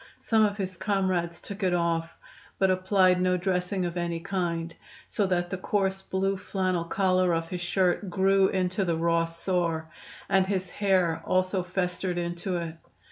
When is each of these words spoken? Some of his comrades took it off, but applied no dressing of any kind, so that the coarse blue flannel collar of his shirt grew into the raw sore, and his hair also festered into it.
Some 0.17 0.43
of 0.43 0.57
his 0.57 0.77
comrades 0.77 1.39
took 1.39 1.61
it 1.61 1.75
off, 1.75 2.17
but 2.57 2.71
applied 2.71 3.21
no 3.21 3.37
dressing 3.37 3.85
of 3.85 3.97
any 3.97 4.19
kind, 4.19 4.73
so 5.05 5.27
that 5.27 5.51
the 5.51 5.59
coarse 5.59 6.01
blue 6.01 6.37
flannel 6.37 6.85
collar 6.85 7.35
of 7.35 7.49
his 7.49 7.61
shirt 7.61 8.09
grew 8.09 8.47
into 8.47 8.83
the 8.83 8.97
raw 8.97 9.25
sore, 9.25 9.91
and 10.27 10.47
his 10.47 10.71
hair 10.71 11.21
also 11.23 11.61
festered 11.61 12.17
into 12.17 12.57
it. 12.57 12.77